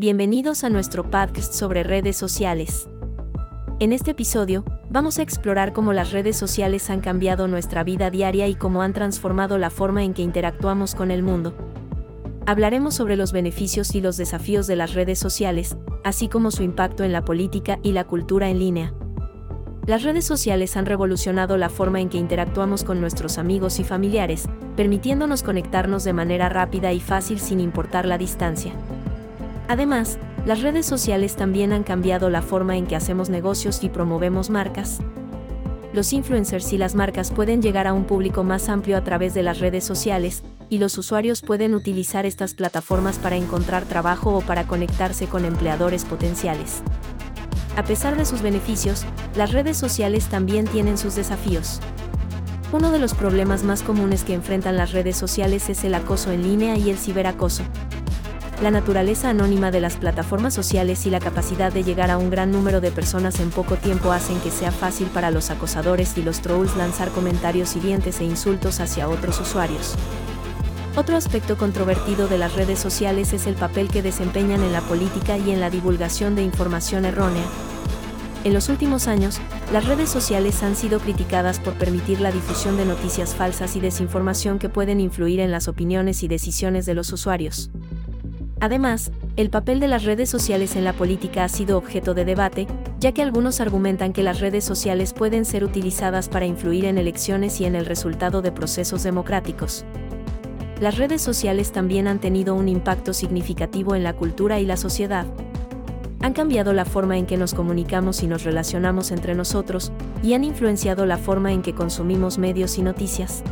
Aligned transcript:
Bienvenidos 0.00 0.64
a 0.64 0.70
nuestro 0.70 1.10
podcast 1.10 1.52
sobre 1.52 1.82
redes 1.82 2.16
sociales. 2.16 2.88
En 3.80 3.92
este 3.92 4.12
episodio, 4.12 4.64
vamos 4.88 5.18
a 5.18 5.22
explorar 5.22 5.74
cómo 5.74 5.92
las 5.92 6.10
redes 6.10 6.38
sociales 6.38 6.88
han 6.88 7.02
cambiado 7.02 7.48
nuestra 7.48 7.84
vida 7.84 8.08
diaria 8.08 8.48
y 8.48 8.54
cómo 8.54 8.80
han 8.80 8.94
transformado 8.94 9.58
la 9.58 9.68
forma 9.68 10.02
en 10.02 10.14
que 10.14 10.22
interactuamos 10.22 10.94
con 10.94 11.10
el 11.10 11.22
mundo. 11.22 11.54
Hablaremos 12.46 12.94
sobre 12.94 13.16
los 13.16 13.32
beneficios 13.32 13.94
y 13.94 14.00
los 14.00 14.16
desafíos 14.16 14.66
de 14.66 14.76
las 14.76 14.94
redes 14.94 15.18
sociales, 15.18 15.76
así 16.02 16.28
como 16.28 16.50
su 16.50 16.62
impacto 16.62 17.04
en 17.04 17.12
la 17.12 17.22
política 17.22 17.78
y 17.82 17.92
la 17.92 18.04
cultura 18.04 18.48
en 18.48 18.58
línea. 18.58 18.94
Las 19.86 20.02
redes 20.02 20.24
sociales 20.24 20.78
han 20.78 20.86
revolucionado 20.86 21.58
la 21.58 21.68
forma 21.68 22.00
en 22.00 22.08
que 22.08 22.16
interactuamos 22.16 22.84
con 22.84 23.02
nuestros 23.02 23.36
amigos 23.36 23.78
y 23.80 23.84
familiares, 23.84 24.48
permitiéndonos 24.76 25.42
conectarnos 25.42 26.04
de 26.04 26.14
manera 26.14 26.48
rápida 26.48 26.90
y 26.94 27.00
fácil 27.00 27.38
sin 27.38 27.60
importar 27.60 28.06
la 28.06 28.16
distancia. 28.16 28.72
Además, 29.70 30.18
las 30.46 30.62
redes 30.62 30.84
sociales 30.84 31.36
también 31.36 31.72
han 31.72 31.84
cambiado 31.84 32.28
la 32.28 32.42
forma 32.42 32.76
en 32.76 32.88
que 32.88 32.96
hacemos 32.96 33.30
negocios 33.30 33.84
y 33.84 33.88
promovemos 33.88 34.50
marcas. 34.50 34.98
Los 35.92 36.12
influencers 36.12 36.72
y 36.72 36.76
las 36.76 36.96
marcas 36.96 37.30
pueden 37.30 37.62
llegar 37.62 37.86
a 37.86 37.92
un 37.92 38.02
público 38.02 38.42
más 38.42 38.68
amplio 38.68 38.96
a 38.96 39.04
través 39.04 39.32
de 39.32 39.44
las 39.44 39.60
redes 39.60 39.84
sociales, 39.84 40.42
y 40.70 40.78
los 40.78 40.98
usuarios 40.98 41.42
pueden 41.42 41.76
utilizar 41.76 42.26
estas 42.26 42.54
plataformas 42.54 43.18
para 43.18 43.36
encontrar 43.36 43.84
trabajo 43.84 44.36
o 44.36 44.40
para 44.40 44.66
conectarse 44.66 45.28
con 45.28 45.44
empleadores 45.44 46.04
potenciales. 46.04 46.82
A 47.76 47.84
pesar 47.84 48.16
de 48.16 48.24
sus 48.24 48.42
beneficios, 48.42 49.04
las 49.36 49.52
redes 49.52 49.76
sociales 49.76 50.26
también 50.26 50.66
tienen 50.66 50.98
sus 50.98 51.14
desafíos. 51.14 51.78
Uno 52.72 52.90
de 52.90 52.98
los 52.98 53.14
problemas 53.14 53.62
más 53.62 53.84
comunes 53.84 54.24
que 54.24 54.34
enfrentan 54.34 54.76
las 54.76 54.90
redes 54.90 55.16
sociales 55.16 55.68
es 55.68 55.84
el 55.84 55.94
acoso 55.94 56.32
en 56.32 56.42
línea 56.42 56.76
y 56.76 56.90
el 56.90 56.98
ciberacoso 56.98 57.62
la 58.62 58.70
naturaleza 58.70 59.30
anónima 59.30 59.70
de 59.70 59.80
las 59.80 59.96
plataformas 59.96 60.52
sociales 60.52 61.06
y 61.06 61.10
la 61.10 61.18
capacidad 61.18 61.72
de 61.72 61.82
llegar 61.82 62.10
a 62.10 62.18
un 62.18 62.28
gran 62.28 62.52
número 62.52 62.82
de 62.82 62.90
personas 62.90 63.40
en 63.40 63.50
poco 63.50 63.76
tiempo 63.76 64.12
hacen 64.12 64.38
que 64.40 64.50
sea 64.50 64.70
fácil 64.70 65.06
para 65.08 65.30
los 65.30 65.50
acosadores 65.50 66.18
y 66.18 66.22
los 66.22 66.40
trolls 66.40 66.76
lanzar 66.76 67.08
comentarios 67.10 67.74
hirientes 67.74 68.20
e 68.20 68.24
insultos 68.24 68.80
hacia 68.80 69.08
otros 69.08 69.40
usuarios. 69.40 69.94
Otro 70.94 71.16
aspecto 71.16 71.56
controvertido 71.56 72.28
de 72.28 72.36
las 72.36 72.54
redes 72.54 72.78
sociales 72.78 73.32
es 73.32 73.46
el 73.46 73.54
papel 73.54 73.88
que 73.88 74.02
desempeñan 74.02 74.62
en 74.62 74.72
la 74.72 74.82
política 74.82 75.38
y 75.38 75.52
en 75.52 75.60
la 75.60 75.70
divulgación 75.70 76.34
de 76.34 76.42
información 76.42 77.06
errónea. 77.06 77.44
En 78.44 78.52
los 78.52 78.68
últimos 78.68 79.06
años, 79.06 79.40
las 79.72 79.86
redes 79.86 80.10
sociales 80.10 80.62
han 80.62 80.76
sido 80.76 80.98
criticadas 80.98 81.60
por 81.60 81.74
permitir 81.74 82.20
la 82.20 82.32
difusión 82.32 82.76
de 82.76 82.84
noticias 82.84 83.34
falsas 83.34 83.76
y 83.76 83.80
desinformación 83.80 84.58
que 84.58 84.68
pueden 84.68 85.00
influir 85.00 85.40
en 85.40 85.50
las 85.50 85.68
opiniones 85.68 86.22
y 86.22 86.28
decisiones 86.28 86.86
de 86.86 86.94
los 86.94 87.12
usuarios. 87.12 87.70
Además, 88.60 89.10
el 89.36 89.48
papel 89.48 89.80
de 89.80 89.88
las 89.88 90.04
redes 90.04 90.28
sociales 90.28 90.76
en 90.76 90.84
la 90.84 90.92
política 90.92 91.44
ha 91.44 91.48
sido 91.48 91.78
objeto 91.78 92.12
de 92.12 92.26
debate, 92.26 92.66
ya 92.98 93.12
que 93.12 93.22
algunos 93.22 93.58
argumentan 93.60 94.12
que 94.12 94.22
las 94.22 94.40
redes 94.40 94.64
sociales 94.64 95.14
pueden 95.14 95.46
ser 95.46 95.64
utilizadas 95.64 96.28
para 96.28 96.44
influir 96.44 96.84
en 96.84 96.98
elecciones 96.98 97.58
y 97.62 97.64
en 97.64 97.74
el 97.74 97.86
resultado 97.86 98.42
de 98.42 98.52
procesos 98.52 99.02
democráticos. 99.02 99.86
Las 100.78 100.98
redes 100.98 101.22
sociales 101.22 101.72
también 101.72 102.06
han 102.06 102.20
tenido 102.20 102.54
un 102.54 102.68
impacto 102.68 103.14
significativo 103.14 103.94
en 103.94 104.02
la 104.04 104.12
cultura 104.12 104.60
y 104.60 104.66
la 104.66 104.76
sociedad. 104.76 105.24
Han 106.20 106.34
cambiado 106.34 106.74
la 106.74 106.84
forma 106.84 107.16
en 107.16 107.24
que 107.24 107.38
nos 107.38 107.54
comunicamos 107.54 108.22
y 108.22 108.26
nos 108.26 108.44
relacionamos 108.44 109.10
entre 109.10 109.34
nosotros, 109.34 109.90
y 110.22 110.34
han 110.34 110.44
influenciado 110.44 111.06
la 111.06 111.16
forma 111.16 111.52
en 111.52 111.62
que 111.62 111.74
consumimos 111.74 112.36
medios 112.36 112.76
y 112.76 112.82
noticias. 112.82 113.42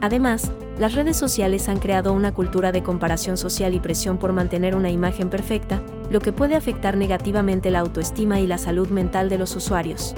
Además, 0.00 0.50
las 0.78 0.94
redes 0.94 1.16
sociales 1.16 1.68
han 1.68 1.78
creado 1.78 2.12
una 2.12 2.34
cultura 2.34 2.70
de 2.70 2.82
comparación 2.82 3.38
social 3.38 3.72
y 3.74 3.80
presión 3.80 4.18
por 4.18 4.32
mantener 4.32 4.76
una 4.76 4.90
imagen 4.90 5.30
perfecta, 5.30 5.80
lo 6.10 6.20
que 6.20 6.32
puede 6.32 6.54
afectar 6.54 6.96
negativamente 6.98 7.70
la 7.70 7.80
autoestima 7.80 8.40
y 8.40 8.46
la 8.46 8.58
salud 8.58 8.88
mental 8.88 9.30
de 9.30 9.38
los 9.38 9.56
usuarios. 9.56 10.14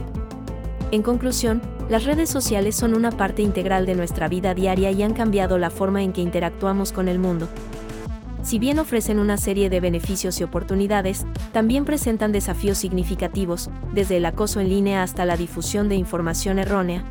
En 0.90 1.02
conclusión, 1.02 1.62
las 1.88 2.04
redes 2.04 2.28
sociales 2.28 2.74
son 2.74 2.94
una 2.94 3.12
parte 3.12 3.42
integral 3.42 3.86
de 3.86 3.94
nuestra 3.94 4.26
vida 4.26 4.52
diaria 4.54 4.90
y 4.90 5.02
han 5.02 5.14
cambiado 5.14 5.58
la 5.58 5.70
forma 5.70 6.02
en 6.02 6.12
que 6.12 6.22
interactuamos 6.22 6.92
con 6.92 7.08
el 7.08 7.18
mundo. 7.18 7.48
Si 8.42 8.58
bien 8.58 8.78
ofrecen 8.78 9.18
una 9.18 9.36
serie 9.36 9.68
de 9.68 9.80
beneficios 9.80 10.40
y 10.40 10.44
oportunidades, 10.44 11.24
también 11.52 11.84
presentan 11.84 12.32
desafíos 12.32 12.78
significativos, 12.78 13.70
desde 13.92 14.16
el 14.16 14.26
acoso 14.26 14.60
en 14.60 14.70
línea 14.70 15.02
hasta 15.02 15.24
la 15.24 15.36
difusión 15.36 15.88
de 15.88 15.96
información 15.96 16.58
errónea, 16.58 17.04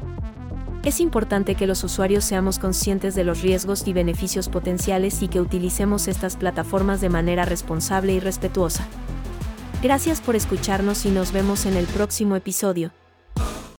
es 0.88 1.02
importante 1.02 1.56
que 1.56 1.68
los 1.68 1.84
usuarios 1.84 2.24
seamos 2.24 2.60
conscientes 2.60 3.14
de 3.14 3.26
los 3.26 3.42
riesgos 3.42 3.86
y 3.88 3.92
beneficios 3.92 4.48
potenciales 4.48 5.22
y 5.22 5.28
que 5.28 5.42
utilicemos 5.42 6.08
estas 6.08 6.38
plataformas 6.38 7.02
de 7.02 7.10
manera 7.10 7.44
responsable 7.44 8.14
y 8.14 8.22
respetuosa. 8.22 8.88
Gracias 9.84 10.22
por 10.22 10.38
escucharnos 10.38 11.06
y 11.06 11.10
nos 11.10 11.34
vemos 11.34 11.66
en 11.66 11.76
el 11.76 11.88
próximo 11.88 12.38
episodio. 12.38 12.94